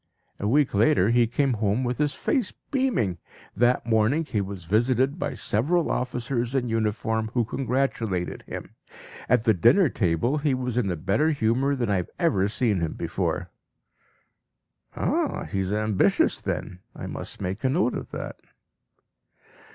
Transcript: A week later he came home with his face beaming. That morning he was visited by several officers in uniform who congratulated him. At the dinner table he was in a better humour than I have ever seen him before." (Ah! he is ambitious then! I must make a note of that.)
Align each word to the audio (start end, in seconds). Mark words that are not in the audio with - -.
A 0.39 0.47
week 0.47 0.73
later 0.73 1.11
he 1.11 1.27
came 1.27 1.53
home 1.61 1.83
with 1.83 1.99
his 1.99 2.15
face 2.15 2.51
beaming. 2.71 3.19
That 3.55 3.85
morning 3.85 4.25
he 4.25 4.41
was 4.41 4.63
visited 4.63 5.19
by 5.19 5.35
several 5.35 5.91
officers 5.91 6.55
in 6.55 6.69
uniform 6.69 7.29
who 7.35 7.45
congratulated 7.45 8.41
him. 8.47 8.71
At 9.29 9.43
the 9.43 9.53
dinner 9.53 9.89
table 9.89 10.39
he 10.39 10.55
was 10.55 10.75
in 10.75 10.89
a 10.89 10.95
better 10.95 11.29
humour 11.29 11.75
than 11.75 11.91
I 11.91 11.97
have 11.97 12.09
ever 12.17 12.47
seen 12.47 12.79
him 12.79 12.93
before." 12.93 13.51
(Ah! 14.95 15.43
he 15.43 15.59
is 15.59 15.71
ambitious 15.71 16.41
then! 16.41 16.79
I 16.95 17.05
must 17.05 17.39
make 17.39 17.63
a 17.63 17.69
note 17.69 17.93
of 17.93 18.09
that.) 18.09 18.39